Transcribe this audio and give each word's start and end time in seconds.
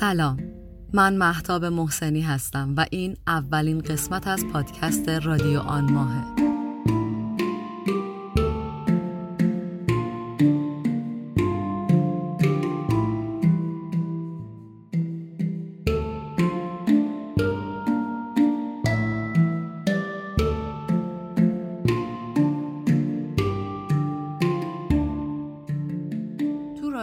سلام. 0.00 0.38
من 0.92 1.16
محتاب 1.16 1.64
محسنی 1.64 2.20
هستم 2.20 2.74
و 2.76 2.86
این 2.90 3.16
اولین 3.26 3.78
قسمت 3.78 4.26
از 4.26 4.44
پادکست 4.52 5.08
رادیو 5.08 5.60
آن 5.60 5.92
ماهه. 5.92 6.39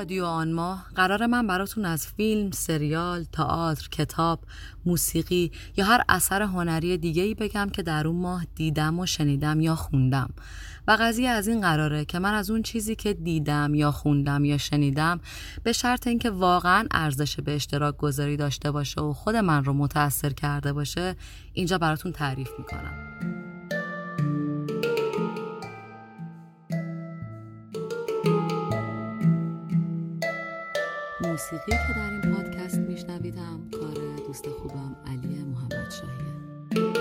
رادیو 0.08 0.26
آن 0.26 0.52
ماه. 0.52 0.86
قرار 0.96 1.26
من 1.26 1.48
براتون 1.48 1.86
از 1.86 2.08
فیلم، 2.08 2.52
سریال، 2.52 3.24
تئاتر، 3.24 3.88
کتاب، 3.92 4.40
موسیقی 4.86 5.52
یا 5.78 5.86
هر 5.86 6.02
اثر 6.10 6.42
هنری 6.42 6.98
دیگه 6.98 7.24
ای 7.24 7.34
بگم 7.34 7.70
که 7.70 7.84
در 7.84 8.08
اون 8.08 8.16
ماه 8.22 8.46
دیدم 8.56 9.00
و 9.00 9.06
شنیدم 9.06 9.60
یا 9.60 9.76
خوندم. 9.76 10.30
و 10.88 10.98
قضیه 11.00 11.30
از 11.30 11.48
این 11.48 11.62
قراره 11.62 12.06
که 12.06 12.20
من 12.20 12.34
از 12.34 12.50
اون 12.50 12.62
چیزی 12.62 12.96
که 12.96 13.14
دیدم 13.14 13.76
یا 13.76 13.92
خوندم 13.92 14.46
یا 14.46 14.58
شنیدم 14.58 15.20
به 15.64 15.74
شرط 15.74 16.08
اینکه 16.08 16.30
واقعا 16.30 16.88
ارزش 16.92 17.40
به 17.40 17.56
اشتراک 17.56 17.98
گذاری 17.98 18.38
داشته 18.38 18.72
باشه 18.72 19.02
و 19.02 19.14
خود 19.14 19.36
من 19.36 19.64
رو 19.64 19.74
متاثر 19.74 20.30
کرده 20.30 20.74
باشه 20.74 21.16
اینجا 21.54 21.78
براتون 21.78 22.12
تعریف 22.12 22.50
می‌کنم. 22.60 23.47
موسیقی 31.38 31.72
که 31.72 31.94
در 31.96 32.10
این 32.12 32.22
پادکست 32.22 32.78
میشنویدم 32.78 33.70
کار 33.72 34.16
دوست 34.28 34.50
خوبم 34.50 34.96
علی 35.08 35.44
محمد 35.44 35.92
شاهیه 35.92 36.94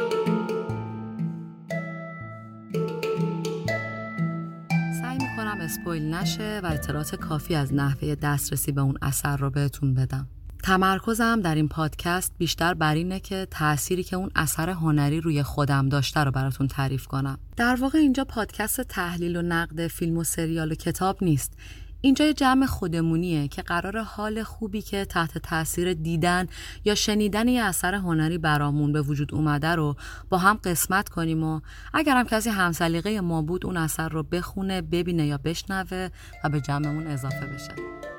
سعی 5.02 5.18
می‌کنم 5.18 5.58
اسپویل 5.60 6.14
نشه 6.14 6.60
و 6.62 6.66
اطلاعات 6.66 7.14
کافی 7.14 7.54
از 7.54 7.74
نحوه 7.74 8.14
دسترسی 8.14 8.72
به 8.72 8.80
اون 8.80 8.98
اثر 9.02 9.36
رو 9.36 9.50
بهتون 9.50 9.94
بدم 9.94 10.28
تمرکزم 10.64 11.40
در 11.40 11.54
این 11.54 11.68
پادکست 11.68 12.32
بیشتر 12.38 12.74
بر 12.74 12.94
اینه 12.94 13.20
که 13.20 13.46
تأثیری 13.50 14.02
که 14.02 14.16
اون 14.16 14.30
اثر 14.34 14.70
هنری 14.70 15.20
روی 15.20 15.42
خودم 15.42 15.88
داشته 15.88 16.20
رو 16.20 16.30
براتون 16.30 16.68
تعریف 16.68 17.06
کنم. 17.06 17.38
در 17.56 17.76
واقع 17.80 17.98
اینجا 17.98 18.24
پادکست 18.24 18.80
تحلیل 18.80 19.36
و 19.36 19.42
نقد 19.42 19.86
فیلم 19.86 20.18
و 20.18 20.24
سریال 20.24 20.72
و 20.72 20.74
کتاب 20.74 21.24
نیست. 21.24 21.52
اینجا 22.00 22.32
جمع 22.32 22.66
خودمونیه 22.66 23.48
که 23.48 23.62
قرار 23.62 24.02
حال 24.02 24.42
خوبی 24.42 24.82
که 24.82 25.04
تحت 25.04 25.38
تاثیر 25.38 25.92
دیدن 25.92 26.46
یا 26.84 26.94
شنیدن 26.94 27.48
یه 27.48 27.62
اثر 27.62 27.94
هنری 27.94 28.38
برامون 28.38 28.92
به 28.92 29.02
وجود 29.02 29.34
اومده 29.34 29.74
رو 29.74 29.96
با 30.28 30.38
هم 30.38 30.58
قسمت 30.64 31.08
کنیم 31.08 31.44
و 31.44 31.60
اگر 31.94 32.16
هم 32.16 32.26
کسی 32.26 32.50
همسلیقه 32.50 33.20
ما 33.20 33.42
بود 33.42 33.66
اون 33.66 33.76
اثر 33.76 34.08
رو 34.08 34.22
بخونه 34.22 34.82
ببینه 34.82 35.26
یا 35.26 35.38
بشنوه 35.38 36.08
و 36.44 36.48
به 36.48 36.60
جمعمون 36.60 37.06
اضافه 37.06 37.46
بشه. 37.46 38.15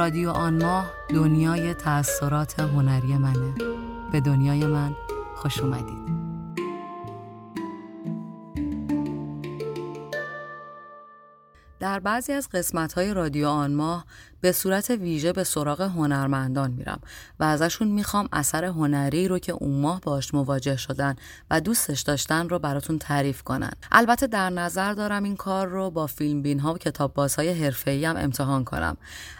رادیو 0.00 0.30
آن 0.30 0.62
ماه 0.62 0.90
دنیای 1.08 1.74
تأثیرات 1.74 2.60
هنری 2.60 3.16
منه. 3.16 3.54
به 4.12 4.20
دنیای 4.20 4.66
من 4.66 4.96
خوش 5.36 5.60
اومدید. 5.60 6.29
در 11.80 12.00
بعضی 12.00 12.32
از 12.32 12.48
قسمت 12.48 12.92
های 12.92 13.14
رادیو 13.14 13.48
آن 13.48 13.74
ماه 13.74 14.04
به 14.40 14.52
صورت 14.52 14.90
ویژه 14.90 15.32
به 15.32 15.44
سراغ 15.44 15.80
هنرمندان 15.80 16.70
میرم 16.70 17.00
و 17.40 17.44
ازشون 17.44 17.88
می‌خوام 17.88 18.28
اثر 18.32 18.64
هنری 18.64 19.28
رو 19.28 19.38
که 19.38 19.52
اون 19.52 19.80
ماه 19.80 20.00
باش 20.00 20.34
مواجه 20.34 20.76
شدن 20.76 21.16
و 21.50 21.60
دوستش 21.60 22.00
داشتن 22.00 22.48
رو 22.48 22.58
براتون 22.58 22.98
تعریف 22.98 23.42
کنن. 23.42 23.70
البته 23.92 24.26
در 24.26 24.50
نظر 24.50 24.92
دارم 24.92 25.22
این 25.22 25.36
کار 25.36 25.66
رو 25.66 25.90
با 25.90 26.06
فیلم 26.06 26.42
بین 26.42 26.60
ها 26.60 26.74
و 26.74 26.78
کتاب 26.78 27.14
بازهای 27.14 27.64
حرفه‌ای 27.64 28.04
هم 28.04 28.16
امتحان 28.16 28.64
کنم. 28.64 28.96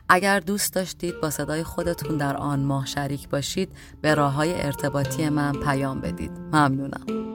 اگر 0.09 0.41
دوست 0.41 0.75
داشتید 0.75 1.21
با 1.21 1.31
صدای 1.31 1.63
خودتون 1.63 2.17
در 2.17 2.37
آن 2.37 2.61
ماه 2.61 2.87
شریک 2.87 3.29
باشید 3.29 3.73
به 4.01 4.15
راه 4.15 4.33
های 4.33 4.63
ارتباطی 4.63 5.29
من 5.29 5.53
پیام 5.53 6.01
بدید. 6.01 6.31
ممنونم. 6.53 7.30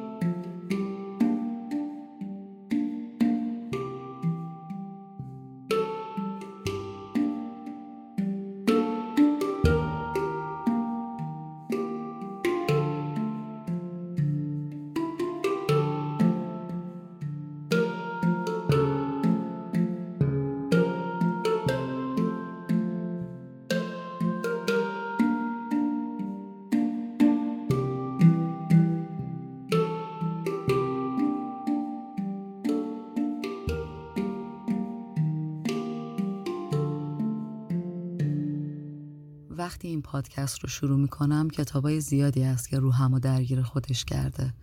وقتی 39.66 39.88
این 39.88 40.02
پادکست 40.02 40.60
رو 40.60 40.70
شروع 40.70 41.00
می‌کنم 41.00 41.50
کتابای 41.50 42.02
زیادی 42.02 42.44
هست 42.44 42.70
که 42.70 42.80
روحم 42.80 43.14
و 43.14 43.20
درگیر 43.20 43.62
خودش 43.62 44.06
کرده. 44.06 44.54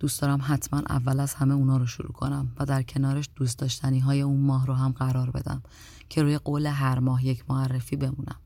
دوست 0.00 0.20
دارم 0.20 0.40
حتما 0.42 0.82
اول 0.88 1.20
از 1.20 1.34
همه 1.34 1.54
اونا 1.54 1.76
رو 1.76 1.86
شروع 1.86 2.12
کنم 2.12 2.52
و 2.58 2.64
در 2.64 2.82
کنارش 2.82 3.28
دوست 3.36 3.58
داشتنی 3.58 3.98
های 3.98 4.20
اون 4.20 4.40
ماه 4.40 4.66
رو 4.66 4.74
هم 4.74 4.92
قرار 4.92 5.30
بدم 5.30 5.62
که 6.08 6.22
روی 6.22 6.38
قول 6.38 6.66
هر 6.66 6.98
ماه 6.98 7.26
یک 7.26 7.44
معرفی 7.50 7.96
بمونم. 7.96 8.36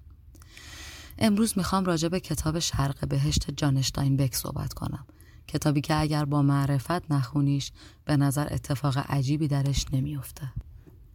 امروز 1.18 1.52
می‌خوام 1.56 1.84
راجع 1.84 2.08
به 2.08 2.20
کتاب 2.20 2.58
شرق 2.58 3.08
بهشت 3.08 3.50
جانشتاین 3.50 4.16
بک 4.16 4.34
صحبت 4.34 4.72
کنم. 4.72 5.06
کتابی 5.46 5.80
که 5.80 6.00
اگر 6.00 6.24
با 6.24 6.42
معرفت 6.42 7.12
نخونیش 7.12 7.72
به 8.04 8.16
نظر 8.16 8.48
اتفاق 8.50 8.98
عجیبی 9.08 9.48
درش 9.48 9.86
نمیافته. 9.92 10.52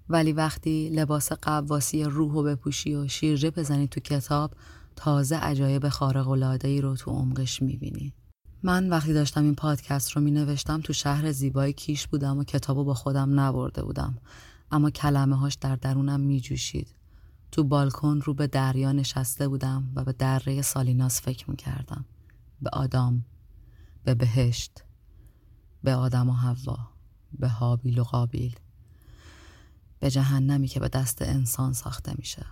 ولی 0.10 0.34
وقتی 0.34 0.90
لباس 0.90 1.32
قواسی 1.32 2.04
روح 2.04 2.34
و 2.34 2.44
بپوشی 2.44 2.96
و 2.96 3.08
شیرجه 3.08 3.52
بزنی 3.52 3.88
تو 3.88 4.00
کتاب 4.00 4.52
تازه 4.96 5.36
عجایب 5.36 5.90
خارق 5.90 6.28
ای 6.66 6.82
رو 6.82 6.96
تو 6.96 7.12
عمقش 7.12 7.62
می‌بینی 7.62 8.14
من 8.64 8.90
وقتی 8.90 9.14
داشتم 9.14 9.44
این 9.44 9.56
پادکست 9.56 10.12
رو 10.12 10.22
می 10.22 10.32
نوشتم 10.32 10.82
تو 10.82 10.94
شهر 10.94 11.32
زیبای 11.32 11.74
کیش 11.74 12.08
بودم 12.08 12.38
و 12.38 12.44
کتابو 12.44 12.84
با 12.84 12.94
خودم 12.94 13.40
نبرده 13.40 13.84
بودم 13.84 14.18
اما 14.72 14.90
کلمه 14.90 15.36
هاش 15.36 15.56
در 15.56 15.76
درونم 15.76 16.20
می 16.20 16.40
جوشید. 16.40 16.96
تو 17.52 17.64
بالکن 17.64 18.22
رو 18.24 18.34
به 18.34 18.48
دریا 18.48 18.92
نشسته 18.92 19.48
بودم 19.48 19.92
و 19.96 20.04
به 20.04 20.14
دره 20.14 20.62
سالیناس 20.62 21.22
فکر 21.22 21.50
می 21.50 21.56
کردم. 21.56 22.06
به 22.62 22.70
آدام 22.74 23.26
به 24.04 24.16
بهشت 24.16 24.84
به 25.84 25.96
آدم 25.96 26.30
و 26.30 26.34
حوا 26.34 26.78
به 27.40 27.48
هابیل 27.48 28.00
و 28.00 28.04
قابیل 28.04 28.56
به 30.00 30.12
جهنمی 30.12 30.68
که 30.68 30.80
به 30.80 30.88
دست 30.88 31.22
انسان 31.22 31.74
ساخته 31.74 32.14
میشه. 32.18 32.46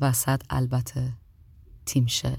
وسط 0.00 0.42
البته 0.50 1.12
تیمشل 1.86 2.36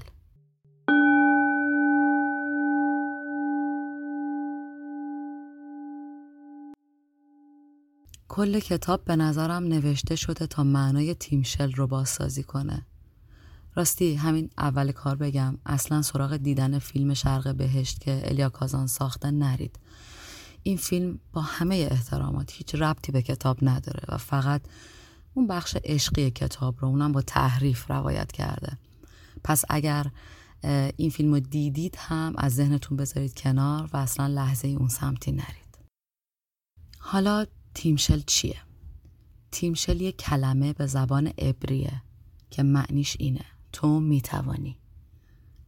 کل 8.28 8.60
کتاب 8.60 9.04
به 9.04 9.16
نظرم 9.16 9.64
نوشته 9.64 10.16
شده 10.16 10.46
تا 10.46 10.64
معنای 10.64 11.14
تیمشل 11.14 11.72
رو 11.72 11.86
بازسازی 11.86 12.42
کنه. 12.42 12.86
راستی 13.74 14.14
همین 14.14 14.50
اول 14.58 14.92
کار 14.92 15.16
بگم. 15.16 15.58
اصلا 15.66 16.02
سراغ 16.02 16.36
دیدن 16.36 16.78
فیلم 16.78 17.14
شرق 17.14 17.54
بهشت 17.54 18.00
که 18.00 18.22
الیا 18.24 18.48
کازان 18.48 18.86
ساخته 18.86 19.30
نرید. 19.30 19.78
این 20.62 20.76
فیلم 20.76 21.18
با 21.32 21.40
همه 21.40 21.88
احترامات 21.90 22.52
هیچ 22.52 22.74
ربطی 22.74 23.12
به 23.12 23.22
کتاب 23.22 23.58
نداره 23.62 24.04
و 24.08 24.18
فقط 24.18 24.62
اون 25.34 25.46
بخش 25.46 25.76
عشقی 25.84 26.30
کتاب 26.30 26.74
رو 26.80 26.88
اونم 26.88 27.12
با 27.12 27.22
تحریف 27.22 27.90
روایت 27.90 28.32
کرده. 28.32 28.78
پس 29.44 29.64
اگر 29.68 30.06
این 30.96 31.10
فیلم 31.10 31.34
رو 31.34 31.40
دیدید 31.40 31.96
هم 31.98 32.34
از 32.38 32.54
ذهنتون 32.54 32.96
بذارید 32.96 33.34
کنار 33.34 33.90
و 33.92 33.96
اصلا 33.96 34.26
لحظه 34.26 34.68
اون 34.68 34.88
سمتی 34.88 35.32
نرید. 35.32 35.78
حالا 36.98 37.46
تیمشل 37.74 38.20
چیه؟ 38.26 38.58
تیمشل 39.50 40.00
یه 40.00 40.12
کلمه 40.12 40.72
به 40.72 40.86
زبان 40.86 41.26
عبریه 41.26 42.02
که 42.50 42.62
معنیش 42.62 43.16
اینه. 43.18 43.44
تو 43.72 44.00
می‌توانی. 44.00 44.78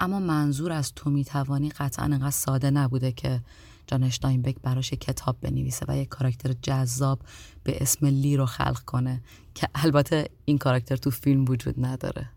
اما 0.00 0.20
منظور 0.20 0.72
از 0.72 0.92
تو 0.94 1.10
می‌توانی 1.10 1.68
قطعا 1.68 2.04
انقدر 2.04 2.30
ساده 2.30 2.70
نبوده 2.70 3.12
که 3.12 3.40
جان 3.86 4.10
بگ 4.42 4.56
براش 4.62 4.90
کتاب 4.90 5.36
بنویسه 5.40 5.86
و 5.88 5.96
یک 5.96 6.08
کاراکتر 6.08 6.52
جذاب 6.62 7.20
به 7.64 7.82
اسم 7.82 8.06
لی 8.06 8.36
رو 8.36 8.46
خلق 8.46 8.78
کنه 8.78 9.22
که 9.54 9.68
البته 9.74 10.28
این 10.44 10.58
کاراکتر 10.58 10.96
تو 10.96 11.10
فیلم 11.10 11.44
وجود 11.48 11.74
نداره 11.86 12.30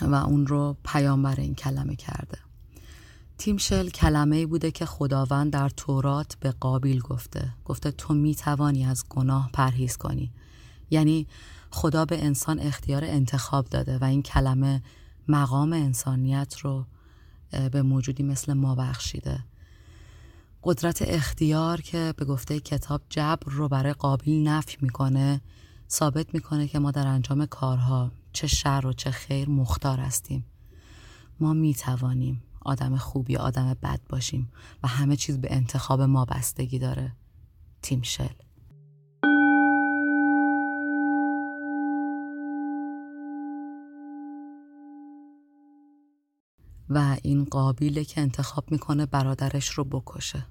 و 0.00 0.14
اون 0.14 0.46
رو 0.46 0.76
پیامبر 0.84 1.40
این 1.40 1.54
کلمه 1.54 1.96
کرده. 1.96 2.38
تیمشل 3.38 3.88
کلمه 3.88 4.36
ای 4.36 4.46
بوده 4.46 4.70
که 4.70 4.86
خداوند 4.86 5.52
در 5.52 5.68
تورات 5.68 6.36
به 6.40 6.50
قابیل 6.50 7.00
گفته. 7.00 7.54
گفته 7.64 7.90
تو 7.90 8.14
می 8.14 8.34
توانی 8.34 8.84
از 8.84 9.04
گناه 9.08 9.50
پرهیز 9.52 9.96
کنی. 9.96 10.32
یعنی 10.90 11.26
خدا 11.70 12.04
به 12.04 12.24
انسان 12.24 12.60
اختیار 12.60 13.04
انتخاب 13.04 13.66
داده 13.66 13.98
و 13.98 14.04
این 14.04 14.22
کلمه 14.22 14.82
مقام 15.28 15.72
انسانیت 15.72 16.56
رو 16.58 16.86
به 17.72 17.82
موجودی 17.82 18.22
مثل 18.22 18.52
ما 18.52 18.74
بخشیده. 18.74 19.44
قدرت 20.68 21.02
اختیار 21.02 21.80
که 21.80 22.14
به 22.16 22.24
گفته 22.24 22.60
کتاب 22.60 23.02
جبر 23.08 23.52
رو 23.52 23.68
برای 23.68 23.92
قابل 23.92 24.30
نفی 24.30 24.76
می‌کنه 24.80 25.40
ثابت 25.90 26.34
می‌کنه 26.34 26.68
که 26.68 26.78
ما 26.78 26.90
در 26.90 27.06
انجام 27.06 27.46
کارها 27.46 28.12
چه 28.32 28.46
شر 28.46 28.86
و 28.86 28.92
چه 28.92 29.10
خیر 29.10 29.48
مختار 29.48 29.98
هستیم. 29.98 30.44
ما 31.40 31.52
می‌توانیم 31.52 32.42
آدم 32.60 32.96
خوب 32.96 33.30
یا 33.30 33.40
آدم 33.40 33.76
بد 33.82 34.00
باشیم 34.08 34.52
و 34.82 34.88
همه 34.88 35.16
چیز 35.16 35.38
به 35.38 35.54
انتخاب 35.54 36.02
ما 36.02 36.24
بستگی 36.24 36.78
داره. 36.78 37.12
تیم 37.82 38.02
شل. 38.02 38.34
و 46.90 47.16
این 47.22 47.44
قابیله 47.44 48.04
که 48.04 48.20
انتخاب 48.20 48.72
می‌کنه 48.72 49.06
برادرش 49.06 49.68
رو 49.68 49.84
بکشه. 49.84 50.46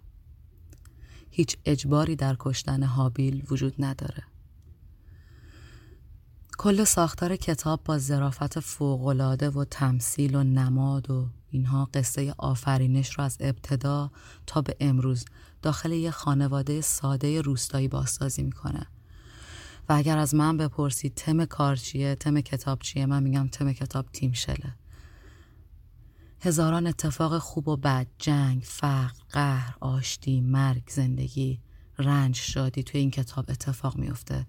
هیچ 1.37 1.57
اجباری 1.65 2.15
در 2.15 2.35
کشتن 2.39 2.83
حابیل 2.83 3.43
وجود 3.49 3.75
نداره. 3.79 4.23
کل 6.57 6.83
ساختار 6.83 7.35
کتاب 7.35 7.81
با 7.85 7.97
ظرافت 7.97 8.59
فوقالعاده 8.59 9.49
و 9.49 9.65
تمثیل 9.65 10.35
و 10.35 10.43
نماد 10.43 11.11
و 11.11 11.29
اینها 11.49 11.89
قصه 11.93 12.33
آفرینش 12.37 13.13
رو 13.13 13.23
از 13.23 13.37
ابتدا 13.39 14.11
تا 14.47 14.61
به 14.61 14.75
امروز 14.79 15.25
داخل 15.61 15.91
یه 15.91 16.11
خانواده 16.11 16.81
ساده 16.81 17.41
روستایی 17.41 17.87
بازسازی 17.87 18.43
می‌کنه. 18.43 18.87
و 19.89 19.93
اگر 19.93 20.17
از 20.17 20.35
من 20.35 20.57
بپرسید 20.57 21.13
تم 21.15 21.45
کار 21.45 21.75
چیه 21.75 22.15
تم 22.15 22.41
کتاب 22.41 22.79
چیه 22.81 23.05
من 23.05 23.23
میگم 23.23 23.47
تم 23.47 23.73
کتاب 23.73 24.05
تیم 24.13 24.31
شله. 24.31 24.75
هزاران 26.41 26.87
اتفاق 26.87 27.37
خوب 27.37 27.67
و 27.67 27.77
بد 27.77 28.07
جنگ 28.19 28.61
فقر 28.65 29.19
قهر 29.29 29.75
آشتی 29.79 30.41
مرگ 30.41 30.83
زندگی 30.89 31.59
رنج 31.99 32.35
شادی 32.35 32.83
توی 32.83 33.01
این 33.01 33.11
کتاب 33.11 33.45
اتفاق 33.49 33.97
میفته 33.97 34.45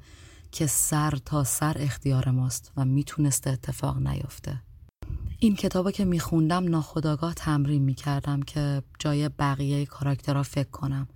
که 0.52 0.66
سر 0.66 1.10
تا 1.10 1.44
سر 1.44 1.76
اختیار 1.78 2.30
ماست 2.30 2.72
و 2.76 2.84
می‌تونسته 2.84 3.50
اتفاق 3.50 3.98
نیفته 3.98 4.62
این 5.38 5.56
کتابا 5.56 5.90
که 5.90 6.04
میخوندم 6.04 6.68
ناخداگاه 6.68 7.34
تمرین 7.34 7.82
می‌کردم 7.82 8.42
که 8.42 8.82
جای 8.98 9.28
بقیه 9.28 9.86
کاراکترها 9.86 10.42
فکر 10.42 10.70
کنم. 10.70 11.08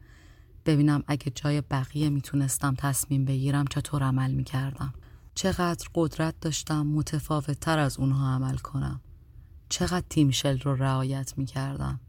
ببینم 0.67 1.03
اگه 1.07 1.33
جای 1.35 1.61
بقیه 1.61 2.09
می‌تونستم 2.09 2.75
تصمیم 2.79 3.25
بگیرم 3.25 3.65
چطور 3.67 4.03
عمل 4.03 4.31
می‌کردم. 4.31 4.95
چقدر 5.35 5.89
قدرت 5.95 6.35
داشتم 6.41 6.87
متفاوت 6.87 7.61
تر 7.61 7.79
از 7.79 7.99
اونها 7.99 8.35
عمل 8.35 8.57
کنم. 8.57 9.01
چقدر 9.71 10.05
تیمشل 10.11 10.59
رو 10.59 10.75
رعایت 10.75 11.39
می‌کردم. 11.39 12.01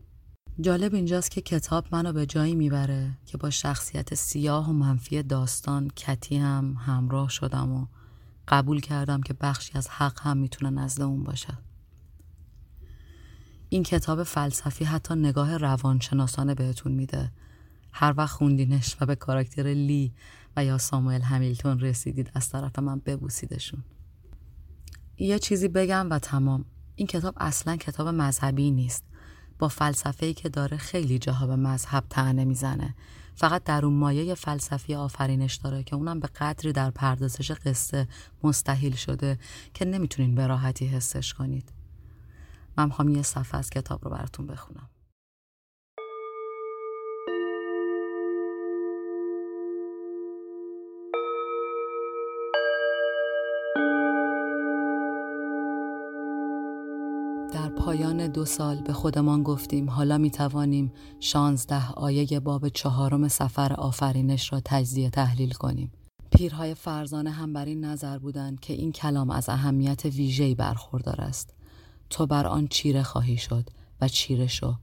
جالب 0.61 0.93
اینجاست 0.93 1.31
که 1.31 1.41
کتاب 1.41 1.85
منو 1.91 2.13
به 2.13 2.25
جایی 2.25 2.55
می‌بره 2.55 3.17
که 3.25 3.37
با 3.37 3.49
شخصیت 3.49 4.13
سیاه 4.15 4.69
و 4.69 4.73
منفی 4.73 5.23
داستان 5.23 5.87
کتی 5.95 6.37
هم 6.37 6.75
همراه 6.79 7.29
شدم 7.29 7.71
و 7.71 7.87
قبول 8.47 8.79
کردم 8.79 9.21
که 9.21 9.33
بخشی 9.33 9.71
از 9.77 9.89
حق 9.89 10.19
هم 10.21 10.37
می‌تونه 10.37 10.81
نزد 10.81 11.01
اون 11.01 11.23
باشه. 11.23 11.57
این 13.69 13.83
کتاب 13.83 14.23
فلسفی 14.23 14.85
حتی 14.85 15.15
نگاه 15.15 15.57
روانشناسانه 15.57 16.55
بهتون 16.55 16.91
میده. 16.91 17.31
هر 17.91 18.13
وقت 18.17 18.31
خوندینش 18.31 18.97
و 19.01 19.05
به 19.05 19.15
کاراکتر 19.15 19.63
لی 19.63 20.13
و 20.57 20.65
یا 20.65 20.77
ساموئل 20.77 21.21
همیلتون 21.21 21.79
رسیدید 21.79 22.31
از 22.33 22.49
طرف 22.49 22.79
من 22.79 22.99
ببوسیدشون. 22.99 23.83
یه 25.17 25.39
چیزی 25.39 25.67
بگم 25.67 26.07
و 26.09 26.19
تمام. 26.19 26.65
این 26.95 27.07
کتاب 27.07 27.33
اصلا 27.37 27.75
کتاب 27.75 28.07
مذهبی 28.07 28.71
نیست. 28.71 29.03
با 29.59 29.67
فلسفه‌ای 29.67 30.33
که 30.33 30.49
داره 30.49 30.77
خیلی 30.77 31.19
جاها 31.19 31.47
به 31.47 31.55
مذهب 31.55 32.03
تنه 32.09 32.45
می‌زنه. 32.45 32.95
فقط 33.35 33.63
در 33.63 33.85
اون 33.85 33.93
مایه 33.93 34.35
فلسفی 34.35 34.95
آفرینش 34.95 35.55
داره 35.55 35.83
که 35.83 35.95
اونم 35.95 36.19
به 36.19 36.27
قدری 36.27 36.71
در 36.71 36.91
پردازش 36.91 37.51
قصه 37.51 38.07
مستحیل 38.43 38.95
شده 38.95 39.39
که 39.73 39.85
نمی‌تونین 39.85 40.35
به 40.35 40.47
راحتی 40.47 40.85
حسش 40.87 41.33
کنید. 41.33 41.73
من 42.77 42.85
می‌خوام 42.85 43.09
یه 43.09 43.21
صفحه 43.21 43.59
از 43.59 43.69
کتاب 43.69 44.05
رو 44.05 44.11
براتون 44.11 44.47
بخونم. 44.47 44.89
دو 58.27 58.45
سال 58.45 58.81
به 58.81 58.93
خودمان 58.93 59.43
گفتیم 59.43 59.89
حالا 59.89 60.17
می 60.17 60.31
توانیم 60.31 60.91
شانزده 61.19 61.91
آیه 61.91 62.39
باب 62.39 62.69
چهارم 62.69 63.27
سفر 63.27 63.73
آفرینش 63.73 64.53
را 64.53 64.61
تجزیه 64.65 65.09
تحلیل 65.09 65.51
کنیم. 65.51 65.91
پیرهای 66.31 66.73
فرزانه 66.73 67.31
هم 67.31 67.53
بر 67.53 67.65
این 67.65 67.85
نظر 67.85 68.17
بودند 68.17 68.59
که 68.59 68.73
این 68.73 68.91
کلام 68.91 69.29
از 69.29 69.49
اهمیت 69.49 70.05
ویژه‌ای 70.05 70.55
برخوردار 70.55 71.21
است. 71.21 71.53
تو 72.09 72.25
بر 72.25 72.47
آن 72.47 72.67
چیره 72.67 73.03
خواهی 73.03 73.37
شد 73.37 73.69
و 74.01 74.07
چیره 74.07 74.47
شو. 74.47 74.75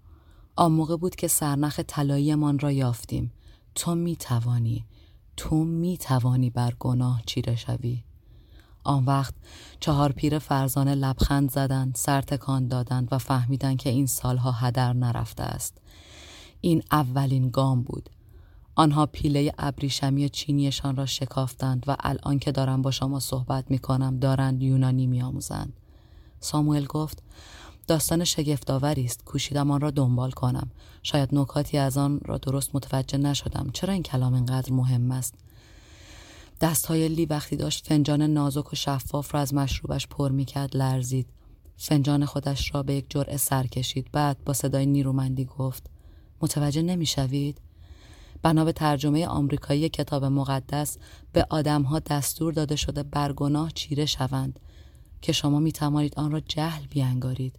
آن 0.56 0.72
موقع 0.72 0.96
بود 0.96 1.16
که 1.16 1.28
سرنخ 1.28 1.80
طلاییمان 1.86 2.58
را 2.58 2.72
یافتیم. 2.72 3.32
تو 3.74 3.94
می 3.94 4.16
توانی. 4.16 4.86
تو 5.36 5.56
می 5.64 5.98
توانی 5.98 6.50
بر 6.50 6.74
گناه 6.78 7.22
چیره 7.26 7.56
شوی. 7.56 8.02
آن 8.88 9.04
وقت 9.04 9.34
چهار 9.80 10.12
پیر 10.12 10.38
فرزانه 10.38 10.94
لبخند 10.94 11.50
زدند 11.50 11.94
سر 11.94 12.20
تکان 12.20 12.68
دادند 12.68 13.08
و 13.10 13.18
فهمیدند 13.18 13.76
که 13.76 13.90
این 13.90 14.06
سالها 14.06 14.52
هدر 14.52 14.92
نرفته 14.92 15.42
است. 15.42 15.78
این 16.60 16.82
اولین 16.92 17.48
گام 17.48 17.82
بود. 17.82 18.10
آنها 18.74 19.06
پیله 19.06 19.52
ابریشمی 19.58 20.28
چینیشان 20.28 20.96
را 20.96 21.06
شکافتند 21.06 21.84
و 21.86 21.96
الان 22.00 22.38
که 22.38 22.52
دارم 22.52 22.82
با 22.82 22.90
شما 22.90 23.20
صحبت 23.20 23.70
می 23.70 23.78
کنم 23.78 24.18
دارند 24.18 24.62
یونانی 24.62 25.06
می 25.06 25.22
آموزند. 25.22 25.72
ساموئل 26.40 26.84
گفت 26.86 27.22
داستان 27.86 28.24
شگفتآوری 28.24 29.04
است 29.04 29.24
کوشیدم 29.24 29.70
آن 29.70 29.80
را 29.80 29.90
دنبال 29.90 30.30
کنم. 30.30 30.70
شاید 31.02 31.28
نکاتی 31.32 31.78
از 31.78 31.98
آن 31.98 32.20
را 32.24 32.38
درست 32.38 32.74
متوجه 32.74 33.18
نشدم. 33.18 33.70
چرا 33.72 33.92
این 33.92 34.02
کلام 34.02 34.34
اینقدر 34.34 34.72
مهم 34.72 35.10
است؟ 35.10 35.34
دستهای 36.60 37.08
لی 37.08 37.26
وقتی 37.26 37.56
داشت 37.56 37.86
فنجان 37.86 38.22
نازک 38.22 38.72
و 38.72 38.76
شفاف 38.76 39.34
را 39.34 39.40
از 39.40 39.54
مشروبش 39.54 40.06
پر 40.06 40.30
می‌کرد 40.30 40.76
لرزید. 40.76 41.26
فنجان 41.76 42.24
خودش 42.24 42.74
را 42.74 42.82
به 42.82 42.94
یک 42.94 43.06
جرعه 43.08 43.36
سر 43.36 43.66
کشید. 43.66 44.08
بعد 44.12 44.44
با 44.44 44.52
صدای 44.52 44.86
نیرومندی 44.86 45.44
گفت 45.44 45.90
متوجه 46.40 46.82
نمی‌شوید؟ 46.82 47.60
بنا 48.42 48.64
به 48.64 48.72
ترجمه 48.72 49.26
آمریکایی 49.26 49.88
کتاب 49.88 50.24
مقدس 50.24 50.98
به 51.32 51.46
آدمها 51.50 51.98
دستور 51.98 52.52
داده 52.52 52.76
شده 52.76 53.02
برگناه 53.02 53.70
چیره 53.74 54.06
شوند 54.06 54.60
که 55.22 55.32
شما 55.32 55.58
می 55.58 55.72
توانید 55.72 56.14
آن 56.14 56.30
را 56.30 56.40
جهل 56.40 56.86
بیانگارید. 56.86 57.58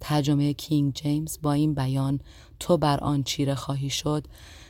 ترجمه 0.00 0.52
کینگ 0.52 0.94
جیمز 0.94 1.38
با 1.42 1.52
این 1.52 1.74
بیان 1.74 2.20
تو 2.60 2.76
بر 2.76 3.00
آن 3.00 3.22
چیره 3.22 3.54
خواهی 3.54 3.90
شد 3.90 4.26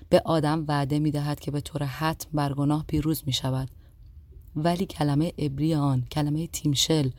به 0.08 0.22
آدم 0.24 0.64
وعده 0.68 0.98
می 0.98 1.10
دهد 1.10 1.40
که 1.40 1.50
به 1.50 1.60
طور 1.60 1.84
حتم 1.84 2.28
بر 2.32 2.52
گناه 2.52 2.84
پیروز 2.86 3.22
می 3.26 3.32
شود. 3.32 3.70
ولی 4.56 4.86
کلمه 4.86 5.32
عبری 5.38 5.74
آن 5.74 6.04
کلمه 6.12 6.46
تیمشل 6.46 7.10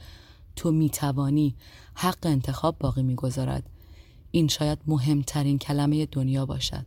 تو 0.56 0.72
می 0.72 0.90
توانی 0.90 1.56
حق 1.94 2.18
انتخاب 2.24 2.80
باقی 2.80 3.04
می 3.04 3.16
گذارد. 3.16 3.70
این 4.32 4.48
شاید 4.48 4.80
مهمترین 4.88 5.60
کلمه 5.60 6.06
دنیا 6.06 6.46
باشد. 6.46 6.86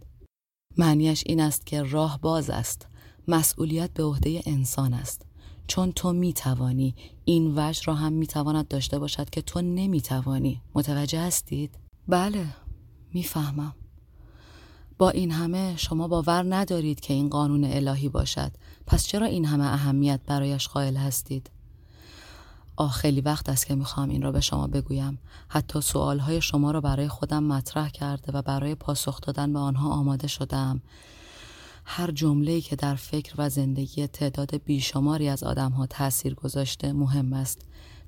معنیش 0.76 1.22
این 1.26 1.40
است 1.40 1.66
که 1.66 1.82
راه 1.82 2.20
باز 2.20 2.50
است. 2.50 2.86
مسئولیت 3.28 3.90
به 3.94 4.02
عهده 4.04 4.42
انسان 4.46 4.94
است. 4.94 5.26
چون 5.66 5.92
تو 5.92 6.12
می 6.12 6.32
توانی 6.32 6.94
این 7.24 7.52
وجه 7.56 7.82
را 7.84 7.94
هم 7.94 8.12
می 8.12 8.26
تواند 8.26 8.68
داشته 8.68 8.98
باشد 8.98 9.30
که 9.30 9.42
تو 9.42 9.60
نمی 9.60 10.00
توانی. 10.00 10.62
متوجه 10.74 11.20
هستید؟ 11.20 11.78
بله. 12.08 12.46
می‌فهمم. 13.14 13.74
با 14.98 15.10
این 15.10 15.30
همه 15.30 15.76
شما 15.76 16.08
باور 16.08 16.54
ندارید 16.54 17.00
که 17.00 17.14
این 17.14 17.28
قانون 17.28 17.64
الهی 17.64 18.08
باشد. 18.08 18.52
پس 18.86 19.06
چرا 19.06 19.26
این 19.26 19.44
همه 19.44 19.64
اهمیت 19.64 20.20
برایش 20.26 20.68
قائل 20.68 20.96
هستید؟ 20.96 21.50
آه 22.76 22.92
خیلی 22.92 23.20
وقت 23.20 23.48
است 23.48 23.66
که 23.66 23.74
می‌خوام 23.74 24.08
این 24.08 24.22
را 24.22 24.32
به 24.32 24.40
شما 24.40 24.66
بگویم. 24.66 25.18
حتی 25.48 25.80
سوالهای 25.80 26.40
شما 26.40 26.70
را 26.70 26.80
برای 26.80 27.08
خودم 27.08 27.44
مطرح 27.44 27.88
کرده 27.88 28.32
و 28.32 28.42
برای 28.42 28.74
پاسخ 28.74 29.20
دادن 29.20 29.52
به 29.52 29.58
آنها 29.58 29.90
آماده 29.90 30.26
شدم. 30.26 30.82
هر 31.84 32.10
جمله‌ای 32.10 32.60
که 32.60 32.76
در 32.76 32.94
فکر 32.94 33.34
و 33.38 33.48
زندگی 33.48 34.06
تعداد 34.06 34.56
بیشماری 34.64 35.28
از 35.28 35.42
آدمها 35.42 35.86
تاثیر 35.86 36.34
گذاشته 36.34 36.92
مهم 36.92 37.32
است. 37.32 37.60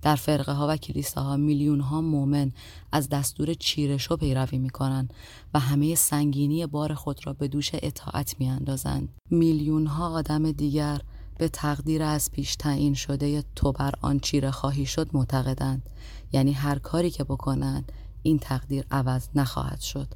در 0.02 0.16
فرقه 0.16 0.52
ها 0.52 0.66
و 0.68 0.76
کلیساها 0.76 1.36
میلیون 1.36 1.80
ها 1.80 2.00
مؤمن 2.00 2.52
از 2.92 3.08
دستور 3.08 3.54
چیرش 3.54 4.10
و 4.10 4.16
پیروی 4.16 4.58
می 4.58 4.70
کنند 4.70 5.14
و 5.54 5.60
همه 5.60 5.94
سنگینی 5.94 6.66
بار 6.66 6.94
خود 6.94 7.26
را 7.26 7.32
به 7.32 7.48
دوش 7.48 7.70
اطاعت 7.74 8.36
می 8.38 8.48
اندازند. 8.48 9.08
میلیون 9.30 9.86
ها 9.86 10.10
آدم 10.10 10.52
دیگر 10.52 11.00
به 11.38 11.48
تقدیر 11.48 12.02
از 12.02 12.30
پیش 12.30 12.56
تعیین 12.56 12.94
شده 12.94 13.44
تو 13.56 13.72
بر 13.72 13.94
آن 14.00 14.18
چیره 14.20 14.50
خواهی 14.50 14.86
شد 14.86 15.10
معتقدند. 15.12 15.90
یعنی 16.32 16.52
هر 16.52 16.78
کاری 16.78 17.10
که 17.10 17.24
بکنند 17.24 17.92
این 18.22 18.38
تقدیر 18.38 18.84
عوض 18.90 19.28
نخواهد 19.34 19.80
شد. 19.80 20.08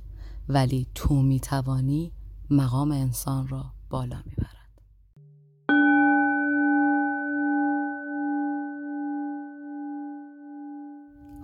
ولی 0.48 0.86
تو 0.94 1.14
می 1.14 1.40
توانی 1.40 2.12
مقام 2.50 2.92
انسان 2.92 3.48
را 3.48 3.64
بالا 3.90 4.16
می‌برد 4.26 4.49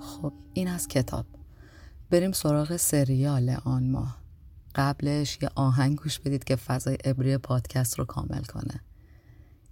خب 0.00 0.32
این 0.54 0.68
از 0.68 0.88
کتاب. 0.88 1.26
بریم 2.10 2.32
سراغ 2.32 2.76
سریال 2.76 3.56
آن 3.64 3.90
ماه. 3.90 4.18
قبلش 4.74 5.38
یه 5.42 5.48
آهنگ 5.54 5.96
گوش 5.98 6.20
بدید 6.20 6.44
که 6.44 6.56
فضای 6.56 6.98
ابری 7.04 7.38
پادکست 7.38 7.98
رو 7.98 8.04
کامل 8.04 8.42
کنه. 8.42 8.80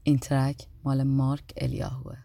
این 0.03 0.19
ترک 0.19 0.67
مال 0.85 1.03
مارک 1.03 1.53
الیاهوه. 1.57 2.17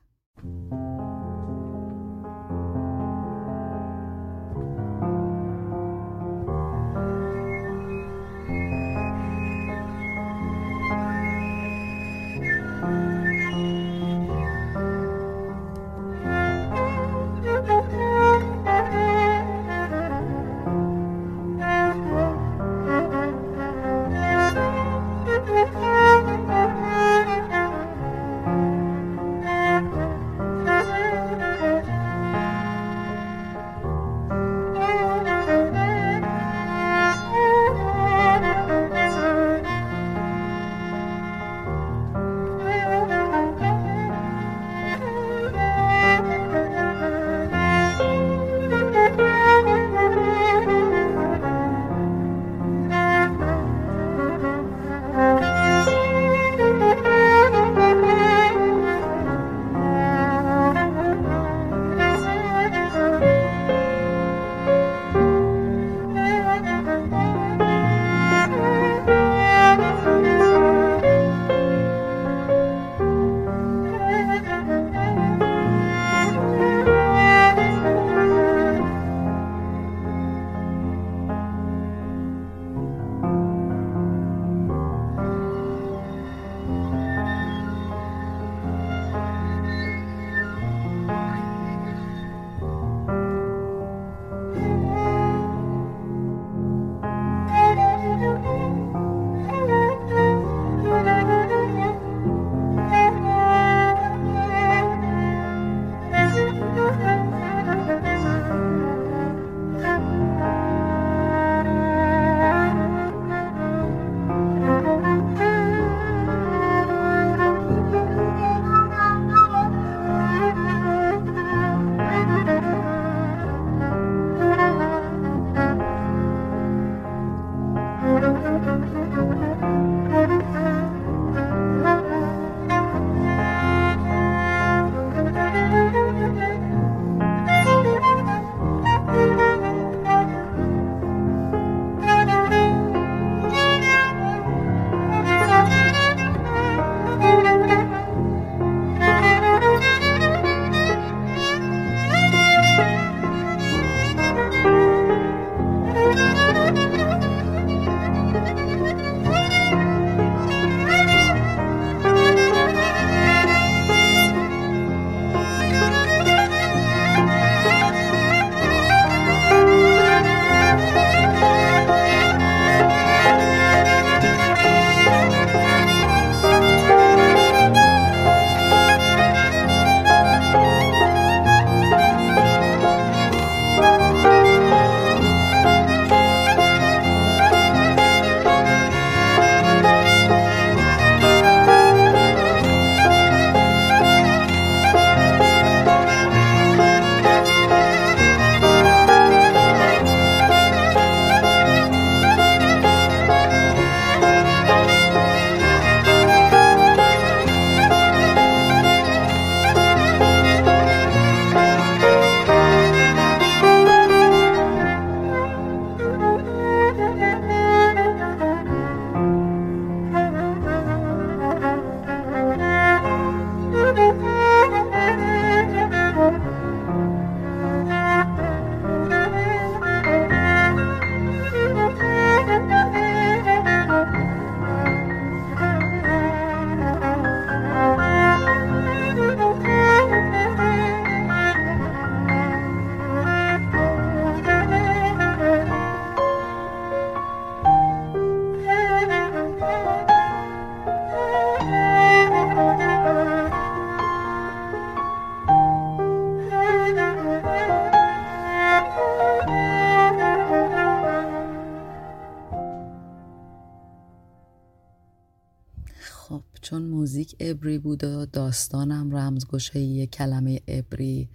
موزیک 267.09 267.35
ابری 267.39 267.77
بود 267.77 268.03
و 268.03 268.25
داستانم 268.25 269.15
رمزگشایی 269.15 269.85
یه 269.85 270.07
کلمه 270.07 270.61
ابری. 270.67 271.29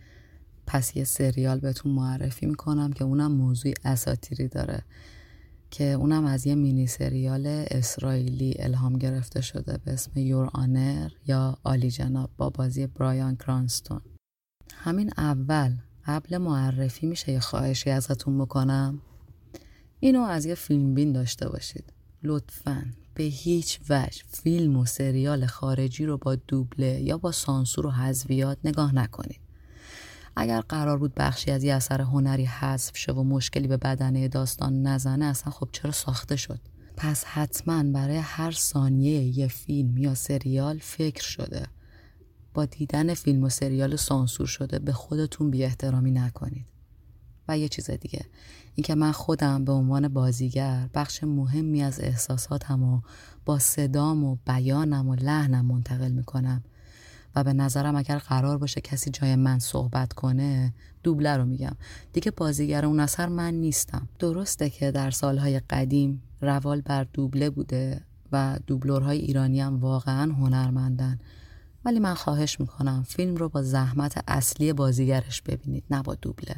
پس 0.66 0.96
یه 0.96 1.04
سریال 1.04 1.60
بهتون 1.60 1.92
معرفی 1.92 2.46
می‌کنم 2.46 2.92
که 2.92 3.04
اونم 3.04 3.32
موضوع 3.32 3.72
اساتیری 3.84 4.48
داره 4.48 4.82
که 5.70 5.84
اونم 5.84 6.24
از 6.24 6.46
یه 6.46 6.54
مینی 6.54 6.86
سریال 6.86 7.46
اسرائیلی 7.70 8.54
الهام 8.58 8.98
گرفته 8.98 9.40
شده 9.40 9.78
به 9.84 9.92
اسم 9.92 10.18
یور 10.18 10.50
آنر 10.52 11.10
یا 11.26 11.58
آلی 11.62 11.90
جناب 11.90 12.30
با 12.36 12.50
بازی 12.50 12.86
برایان 12.86 13.36
کرانستون. 13.36 14.00
همین 14.74 15.10
اول 15.16 15.72
قبل 16.06 16.38
معرفی 16.38 17.06
میشه 17.06 17.32
یه 17.32 17.40
خواهشی 17.40 17.90
ازتون 17.90 18.38
بکنم. 18.38 19.00
اینو 20.00 20.22
از 20.22 20.46
یه 20.46 20.54
فیلم 20.54 20.94
بین 20.94 21.12
داشته 21.12 21.48
باشید. 21.48 21.92
لطفا. 22.22 23.03
به 23.14 23.22
هیچ 23.22 23.80
وجه 23.88 24.22
فیلم 24.28 24.76
و 24.76 24.86
سریال 24.86 25.46
خارجی 25.46 26.06
رو 26.06 26.18
با 26.18 26.34
دوبله 26.34 27.00
یا 27.00 27.18
با 27.18 27.32
سانسور 27.32 27.86
و 27.86 27.90
حذویات 27.90 28.58
نگاه 28.64 28.94
نکنید. 28.94 29.40
اگر 30.36 30.60
قرار 30.60 30.98
بود 30.98 31.14
بخشی 31.14 31.50
از 31.50 31.64
یه 31.64 31.74
اثر 31.74 32.00
هنری 32.00 32.44
حذف 32.44 32.96
شه 32.96 33.12
و 33.12 33.22
مشکلی 33.22 33.68
به 33.68 33.76
بدنه 33.76 34.28
داستان 34.28 34.82
نزنه 34.82 35.24
اصلا 35.24 35.52
خب 35.52 35.68
چرا 35.72 35.92
ساخته 35.92 36.36
شد؟ 36.36 36.60
پس 36.96 37.24
حتما 37.24 37.82
برای 37.82 38.16
هر 38.16 38.50
ثانیه 38.50 39.38
یه 39.38 39.48
فیلم 39.48 39.98
یا 39.98 40.14
سریال 40.14 40.78
فکر 40.78 41.22
شده. 41.22 41.66
با 42.54 42.64
دیدن 42.64 43.14
فیلم 43.14 43.42
و 43.42 43.48
سریال 43.48 43.96
سانسور 43.96 44.46
شده 44.46 44.78
به 44.78 44.92
خودتون 44.92 45.50
بی 45.50 45.64
احترامی 45.64 46.10
نکنید. 46.10 46.73
و 47.48 47.58
یه 47.58 47.68
چیز 47.68 47.90
دیگه. 47.90 48.24
اینکه 48.74 48.94
من 48.94 49.12
خودم 49.12 49.64
به 49.64 49.72
عنوان 49.72 50.08
بازیگر 50.08 50.88
بخش 50.94 51.24
مهمی 51.24 51.82
از 51.82 52.00
احساساتم 52.00 52.82
و 52.82 53.00
با 53.44 53.58
صدام 53.58 54.24
و 54.24 54.36
بیانم 54.46 55.08
و 55.08 55.14
لحنم 55.14 55.66
منتقل 55.66 56.12
می‌کنم. 56.12 56.62
و 57.36 57.44
به 57.44 57.52
نظرم 57.52 57.96
اگر 57.96 58.18
قرار 58.18 58.58
باشه 58.58 58.80
کسی 58.80 59.10
جای 59.10 59.36
من 59.36 59.58
صحبت 59.58 60.12
کنه 60.12 60.74
دوبله 61.02 61.36
رو 61.36 61.44
میگم. 61.44 61.76
دیگه 62.12 62.30
بازیگر 62.30 62.84
اون 62.84 63.00
اثر 63.00 63.28
من 63.28 63.54
نیستم. 63.54 64.08
درسته 64.18 64.70
که 64.70 64.90
در 64.90 65.10
سالهای 65.10 65.60
قدیم 65.60 66.22
روال 66.40 66.80
بر 66.80 67.06
دوبله 67.12 67.50
بوده 67.50 68.00
و 68.32 68.58
دوبلورهای 68.66 69.18
ایرانی 69.18 69.60
هم 69.60 69.80
واقعا 69.80 70.32
هنرمندن. 70.32 71.18
ولی 71.84 71.98
من 71.98 72.14
خواهش 72.14 72.60
می‌کنم 72.60 73.04
فیلم 73.08 73.36
رو 73.36 73.48
با 73.48 73.62
زحمت 73.62 74.24
اصلی 74.28 74.72
بازیگرش 74.72 75.42
ببینید 75.42 75.84
نه 75.90 76.02
با 76.02 76.14
دوبله. 76.14 76.56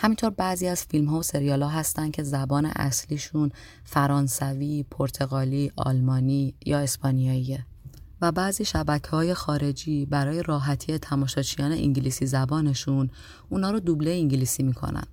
همینطور 0.00 0.30
بعضی 0.30 0.66
از 0.66 0.84
فیلم 0.84 1.06
ها 1.06 1.18
و 1.18 1.22
سریال 1.22 1.62
ها 1.62 1.68
هستن 1.68 2.10
که 2.10 2.22
زبان 2.22 2.66
اصلیشون 2.66 3.50
فرانسوی، 3.84 4.84
پرتغالی، 4.90 5.72
آلمانی 5.76 6.54
یا 6.66 6.78
اسپانیاییه. 6.78 7.66
و 8.22 8.32
بعضی 8.32 8.64
شبکه 8.64 9.08
های 9.08 9.34
خارجی 9.34 10.06
برای 10.06 10.42
راحتی 10.42 10.98
تماشاچیان 10.98 11.72
انگلیسی 11.72 12.26
زبانشون 12.26 13.10
اونا 13.48 13.70
رو 13.70 13.80
دوبله 13.80 14.10
انگلیسی 14.10 14.62
می‌کنن. 14.62 15.04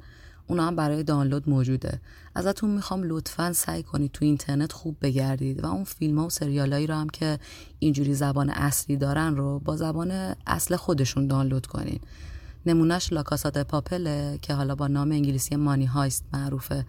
اونا 0.47 0.67
هم 0.67 0.75
برای 0.75 1.03
دانلود 1.03 1.49
موجوده. 1.49 2.01
ازتون 2.35 2.69
می‌خوام 2.69 3.03
لطفا 3.03 3.53
سعی 3.53 3.83
کنید 3.83 4.11
تو 4.11 4.25
اینترنت 4.25 4.71
خوب 4.71 4.97
بگردید 5.01 5.63
و 5.63 5.67
اون 5.67 5.83
فیلم 5.83 6.19
ها 6.19 6.25
و 6.25 6.29
سریالایی 6.29 6.87
رو 6.87 6.95
هم 6.95 7.09
که 7.09 7.39
اینجوری 7.79 8.13
زبان 8.13 8.49
اصلی 8.49 8.97
دارن 8.97 9.35
رو 9.35 9.59
با 9.59 9.75
زبان 9.75 10.35
اصل 10.47 10.75
خودشون 10.75 11.27
دانلود 11.27 11.65
کنین. 11.65 11.99
نمونهش 12.65 13.13
لاکاسات 13.13 13.57
پاپله 13.57 14.39
که 14.41 14.53
حالا 14.53 14.75
با 14.75 14.87
نام 14.87 15.11
انگلیسی 15.11 15.55
مانی 15.55 15.85
هایست 15.85 16.25
معروفه 16.33 16.85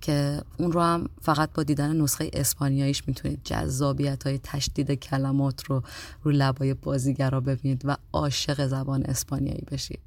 که 0.00 0.42
اون 0.58 0.72
رو 0.72 0.80
هم 0.80 1.08
فقط 1.22 1.52
با 1.52 1.62
دیدن 1.62 1.96
نسخه 1.96 2.30
اسپانیاییش 2.32 3.08
می‌تونید 3.08 3.40
جذابیت 3.44 4.26
های 4.26 4.38
تشدید 4.38 4.90
کلمات 4.90 5.64
رو 5.64 5.82
رو 6.22 6.30
لبای 6.30 6.74
بازیگرا 6.74 7.40
ببینید 7.40 7.82
و 7.84 7.96
عاشق 8.12 8.66
زبان 8.66 9.02
اسپانیایی 9.02 9.64
بشید. 9.70 10.00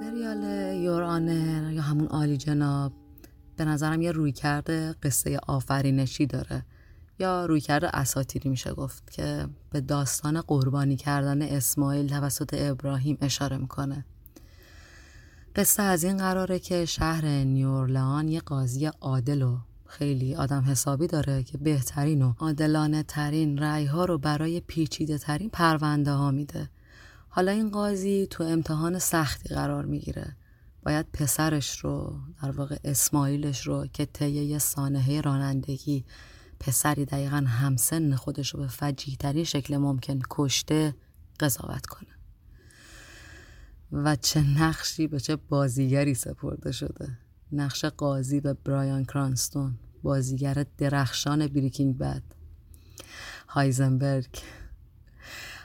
سریال 0.00 0.74
یور 0.76 1.02
آنر 1.02 1.72
یا 1.72 1.82
همون 1.82 2.06
عالی 2.06 2.36
جناب 2.36 2.92
به 3.56 3.64
نظرم 3.64 4.02
یه 4.02 4.12
روی 4.12 4.32
کرده 4.32 4.94
قصه 5.02 5.38
آفرینشی 5.46 6.26
داره. 6.26 6.64
یا 7.18 7.46
روی 7.46 7.60
کرده 7.60 7.96
اساتیری 7.96 8.50
میشه 8.50 8.72
گفت 8.72 9.10
که 9.10 9.46
به 9.70 9.80
داستان 9.80 10.40
قربانی 10.40 10.96
کردن 10.96 11.42
اسماعیل 11.42 12.08
توسط 12.08 12.54
ابراهیم 12.58 13.18
اشاره 13.20 13.56
می‌کنه. 13.56 14.04
قصه 15.56 15.82
از 15.82 16.04
این 16.04 16.16
قراره 16.16 16.58
که 16.58 16.84
شهر 16.84 17.24
نیورلان 17.26 18.28
یه 18.28 18.40
قاضی 18.40 18.86
عادل 18.86 19.42
و 19.42 19.58
خیلی 19.86 20.34
آدم 20.34 20.64
حسابی 20.64 21.06
داره 21.06 21.42
که 21.42 21.58
بهترین 21.58 22.22
و 22.22 22.34
عادلانه 22.38 23.02
ترین 23.02 23.58
رعی 23.58 23.86
ها 23.86 24.04
رو 24.04 24.18
برای 24.18 24.60
پیچیده 24.60 25.18
ترین 25.18 25.50
پرونده 25.50 26.12
ها 26.12 26.30
میده. 26.30 26.70
حالا 27.28 27.52
این 27.52 27.70
قاضی 27.70 28.26
تو 28.30 28.44
امتحان 28.44 28.98
سختی 28.98 29.54
قرار 29.54 29.84
می‌گیره. 29.84 30.36
باید 30.84 31.06
پسرش 31.12 31.78
رو 31.78 32.20
در 32.42 32.50
واقع 32.50 32.76
اسماعیلش 32.84 33.66
رو 33.66 33.86
که 33.86 34.06
طی 34.06 34.30
یه 34.30 34.58
سانحه 34.58 35.20
رانندگی 35.20 36.04
پسری 36.60 37.04
دقیقا 37.04 37.36
همسن 37.36 38.14
خودش 38.14 38.54
رو 38.54 38.60
به 38.60 38.68
فجیه 38.68 39.44
شکل 39.44 39.76
ممکن 39.76 40.20
کشته 40.30 40.94
قضاوت 41.40 41.86
کنه. 41.86 42.08
و 43.92 44.16
چه 44.16 44.40
نقشی 44.40 45.06
به 45.06 45.20
چه 45.20 45.36
بازیگری 45.36 46.14
سپرده 46.14 46.72
شده. 46.72 47.18
نقش 47.52 47.84
قاضی 47.84 48.40
به 48.40 48.54
برایان 48.54 49.04
کرانستون 49.04 49.78
بازیگر 50.02 50.66
درخشان 50.78 51.46
بریکینگ 51.46 51.98
بد 51.98 52.22
هایزنبرگ. 53.48 54.38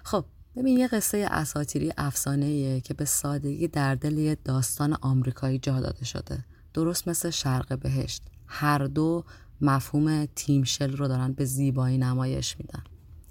خب 0.03 0.25
ببین 0.59 0.77
یه 0.77 0.87
قصه 0.87 1.27
اساتیری 1.31 1.91
افسانه‌ایه 1.97 2.81
که 2.81 2.93
به 2.93 3.05
سادگی 3.05 3.67
در 3.67 3.95
دل 3.95 4.17
یه 4.17 4.37
داستان 4.45 4.97
آمریکایی 5.01 5.59
جا 5.59 5.79
داده 5.79 6.05
شده. 6.05 6.45
درست 6.73 7.07
مثل 7.07 7.29
شرق 7.29 7.79
بهشت. 7.79 8.23
هر 8.47 8.85
دو 8.85 9.23
مفهوم 9.61 10.25
تیمشل 10.25 10.97
رو 10.97 11.07
دارن 11.07 11.33
به 11.33 11.45
زیبایی 11.45 11.97
نمایش 11.97 12.55
میدن. 12.59 12.83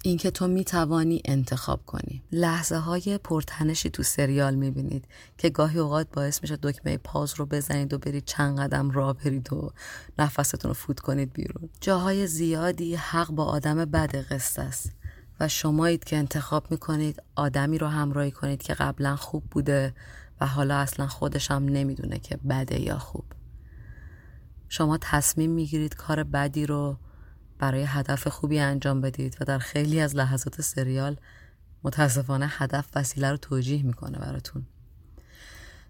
اینکه 0.04 0.30
تو 0.30 0.48
می‌توانی 0.48 1.22
انتخاب 1.24 1.86
کنی. 1.86 2.22
لحظه 2.32 2.76
های 2.76 3.18
پرتنشی 3.18 3.90
تو 3.90 4.02
سریال 4.02 4.54
می‌بینید 4.54 5.04
که 5.38 5.50
گاهی 5.50 5.78
اوقات 5.78 6.06
باعث 6.12 6.42
میشه 6.42 6.58
دکمه 6.62 6.96
پاز 6.96 7.34
رو 7.36 7.46
بزنید 7.46 7.92
و 7.92 7.98
برید 7.98 8.24
چند 8.24 8.58
قدم 8.58 8.90
را 8.90 9.12
برید 9.12 9.52
و 9.52 9.72
نفستون 10.18 10.68
رو 10.68 10.74
فوت 10.74 11.00
کنید 11.00 11.32
بیرون. 11.32 11.68
جاهای 11.80 12.26
زیادی 12.26 12.94
حق 12.94 13.30
با 13.30 13.44
آدم 13.44 13.84
بد 13.84 14.16
قصه 14.16 14.62
است. 14.62 14.92
و 15.40 15.48
شمایید 15.48 16.04
که 16.04 16.16
انتخاب 16.16 16.70
می‌کنید 16.70 17.22
آدمی 17.36 17.78
رو 17.78 17.86
همراهی 17.86 18.30
کنید 18.30 18.62
که 18.62 18.74
قبلا 18.74 19.16
خوب 19.16 19.44
بوده 19.50 19.94
و 20.40 20.46
حالا 20.46 20.76
اصلا 20.76 21.06
خودش 21.06 21.50
هم 21.50 21.64
نمی‌دونه 21.64 22.18
که 22.18 22.36
بده 22.36 22.80
یا 22.80 22.98
خوب. 22.98 23.24
شما 24.68 24.98
تصمیم 25.00 25.50
می‌گیرید 25.50 25.94
کار 25.94 26.22
بدی 26.22 26.66
رو 26.66 26.96
برای 27.58 27.82
هدف 27.82 28.28
خوبی 28.28 28.58
انجام 28.58 29.00
بدید 29.00 29.36
و 29.40 29.44
در 29.44 29.58
خیلی 29.58 30.00
از 30.00 30.16
لحظات 30.16 30.60
سریال 30.60 31.16
متاسفانه 31.82 32.46
هدف 32.50 32.88
وسیله 32.94 33.30
رو 33.30 33.36
توجیه 33.36 33.82
می‌کنه 33.82 34.18
براتون. 34.18 34.66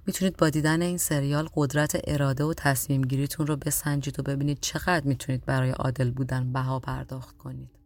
می‌تونید 0.06 0.36
با 0.36 0.50
دیدن 0.50 0.82
این 0.82 0.98
سریال 0.98 1.48
قدرت 1.54 2.00
اراده 2.04 2.44
و 2.44 2.54
تصمیم 2.54 3.02
گیریتون 3.02 3.46
رو 3.46 3.56
بسنجید 3.56 4.20
و 4.20 4.22
ببینید 4.22 4.58
چقدر 4.60 5.06
می‌تونید 5.06 5.44
برای 5.44 5.70
عادل 5.70 6.10
بودن 6.10 6.52
بها 6.52 6.78
پرداخت 6.78 7.38
کنید. 7.38 7.77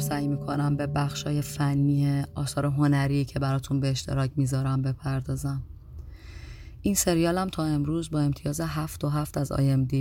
سعی 0.00 0.28
می‌کنم 0.28 0.76
به 0.76 0.86
بخشای 0.86 1.42
فنی 1.42 2.24
آثار 2.34 2.66
هنری 2.66 3.24
که 3.24 3.38
براتون 3.38 3.80
به 3.80 3.90
اشتراک 3.90 4.30
می‌ذارم 4.36 4.82
بپردازم 4.82 5.62
این 6.82 6.94
سریالم 6.94 7.48
تا 7.48 7.64
امروز 7.64 8.10
با 8.10 8.20
امتیاز 8.20 8.60
هفت 8.60 9.04
و 9.04 9.08
هفت 9.08 9.38
از 9.38 9.52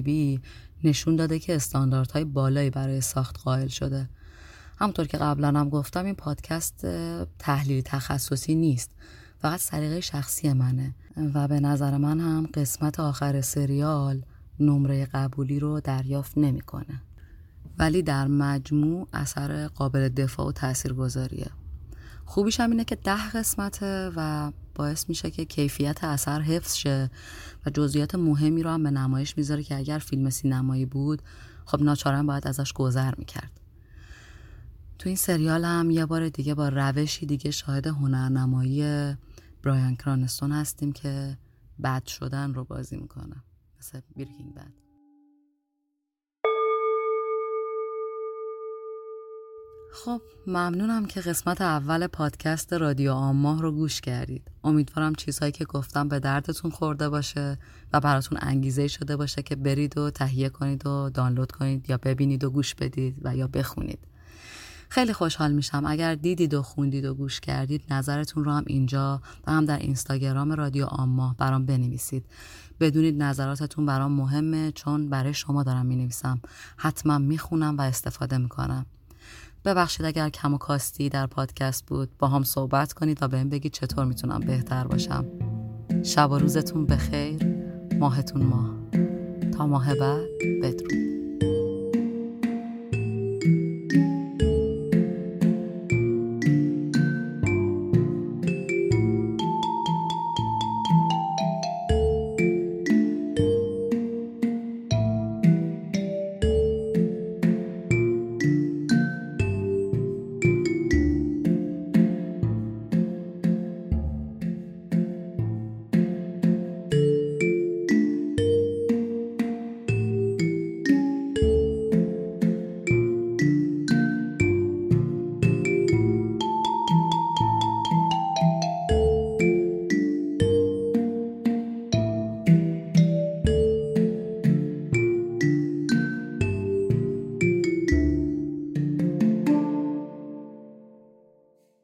بی 0.03 0.39
نشون 0.83 1.15
داده 1.15 1.39
که 1.39 1.55
استانداردهای 1.55 2.23
بالایی 2.23 2.69
برای 2.69 3.01
ساخت 3.01 3.39
قائل 3.43 3.67
شده 3.67 4.09
همطور 4.77 5.07
که 5.07 5.17
قبلا 5.17 5.47
هم 5.47 5.69
گفتم 5.69 6.05
این 6.05 6.15
پادکست 6.15 6.87
تحلیل 7.39 7.81
تخصصی 7.85 8.55
نیست 8.55 8.91
فقط 9.41 9.59
سلیقه 9.59 10.01
شخصی 10.01 10.53
منه 10.53 10.95
و 11.33 11.47
به 11.47 11.59
نظر 11.59 11.97
من 11.97 12.19
هم 12.19 12.49
قسمت 12.53 12.99
آخر 12.99 13.41
سریال 13.41 14.21
نمره 14.59 15.05
قبولی 15.05 15.59
رو 15.59 15.79
دریافت 15.79 16.37
نمی‌کنه. 16.37 17.01
ولی 17.79 18.01
در 18.01 18.27
مجموع 18.27 19.07
اثر 19.13 19.67
قابل 19.67 20.09
دفاع 20.09 20.47
و 20.47 20.51
تاثیر 20.51 20.93
گذاریه 20.93 21.51
خوبیش 22.25 22.59
هم 22.59 22.71
اینه 22.71 22.85
که 22.85 22.95
ده 22.95 23.29
قسمته 23.29 24.11
و 24.15 24.51
باعث 24.75 25.09
میشه 25.09 25.31
که 25.31 25.45
کیفیت 25.45 26.03
اثر 26.03 26.41
حفظ 26.41 26.75
شه 26.75 27.11
و 27.65 27.69
جزئیات 27.69 28.15
مهمی 28.15 28.63
رو 28.63 28.69
هم 28.69 28.83
به 28.83 28.91
نمایش 28.91 29.37
می‌ذاره 29.37 29.63
که 29.63 29.77
اگر 29.77 29.99
فیلم 29.99 30.29
سینمایی 30.29 30.85
بود 30.85 31.21
خب 31.65 31.81
ناچارن 31.81 32.25
باید 32.25 32.47
ازش 32.47 32.73
گذر 32.73 33.13
می‌کرد. 33.17 33.51
تو 34.99 35.09
این 35.09 35.15
سریال 35.15 35.65
هم 35.65 35.91
یه 35.91 36.05
بار 36.05 36.29
دیگه 36.29 36.53
با 36.53 36.69
روشی 36.69 37.25
دیگه 37.25 37.51
شاهد 37.51 37.87
هنرنمایی 37.87 38.83
برایان 39.63 39.95
کرانستون 39.95 40.51
هستیم 40.51 40.91
که 40.91 41.37
بد 41.83 42.05
شدن 42.05 42.53
رو 42.53 42.63
بازی 42.63 42.97
می‌کنه. 42.97 43.35
مثل 43.79 43.99
بیرکینگ 44.15 44.53
بد 44.53 44.88
خب 49.91 50.21
ممنونم 50.47 51.05
که 51.05 51.21
قسمت 51.21 51.61
اول 51.61 52.07
پادکست 52.07 52.73
رادیو 52.73 53.11
آماه 53.11 53.61
رو 53.61 53.71
گوش 53.71 54.01
کردید. 54.01 54.51
امیدوارم 54.63 55.15
چیزهایی 55.15 55.51
که 55.51 55.65
گفتم 55.65 56.07
به 56.07 56.19
دردتون 56.19 56.71
خورده 56.71 57.09
باشه 57.09 57.59
و 57.93 57.99
براتون 57.99 58.37
انگیزه 58.41 58.87
شده 58.87 59.15
باشه 59.15 59.41
که 59.41 59.55
برید 59.55 59.97
و 59.97 60.09
تهیه 60.09 60.49
کنید 60.49 60.87
و 60.87 61.09
دانلود 61.09 61.51
کنید 61.51 61.89
یا 61.89 61.97
ببینید 61.97 62.43
و 62.43 62.49
گوش 62.49 62.75
بدید 62.75 63.15
و 63.21 63.35
یا 63.35 63.47
بخونید. 63.47 63.99
خیلی 64.89 65.13
خوشحال 65.13 65.51
میشم. 65.51 65.83
اگر 65.85 66.15
دیدید 66.15 66.53
و 66.53 66.61
خوندید 66.61 67.05
و 67.05 67.13
گوش 67.13 67.39
کردید 67.39 67.93
نظرتون 67.93 68.43
رو 68.43 68.51
هم 68.51 68.63
اینجا 68.67 69.21
و 69.47 69.51
هم 69.51 69.65
در 69.65 69.77
اینستاگرام 69.77 70.51
رادیو 70.51 70.85
آماه 70.85 71.35
برام 71.37 71.65
بنویسید. 71.65 72.25
بدونید 72.79 73.23
نظراتتون 73.23 73.85
برام 73.85 74.11
مهمه 74.11 74.71
چون 74.71 75.09
برای 75.09 75.33
شما 75.33 75.63
دارم 75.63 75.85
می‌نویسم. 75.85 76.41
حتما 76.77 77.17
می‌خونم 77.17 77.77
و 77.77 77.81
استفاده 77.81 78.37
می‌کنم. 78.37 78.85
ببخشید 79.65 80.05
اگر 80.05 80.29
کم 80.29 80.53
و 80.53 80.57
کاستی 80.57 81.09
در 81.09 81.27
پادکست 81.27 81.85
بود 81.85 82.09
با 82.19 82.27
هم 82.27 82.43
صحبت 82.43 82.93
کنید 82.93 83.23
و 83.23 83.27
بهم 83.27 83.49
بگید 83.49 83.71
چطور 83.71 84.05
می‌تونم 84.05 84.39
بهتر 84.39 84.87
باشم. 84.87 85.25
شب 86.03 86.31
و 86.31 86.37
روزتون 86.37 86.85
بخیر. 86.85 87.45
ماهتون 87.99 88.43
ماه. 88.43 88.69
تا 89.51 89.67
ماه 89.67 89.95
بعد 89.95 90.27
بدرود. 90.61 91.18